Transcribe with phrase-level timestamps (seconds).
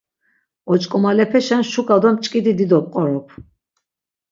[0.71, 3.27] Oç̆k̆omalepeşen şuk̆a do mç̌k̆idi dido pqorop.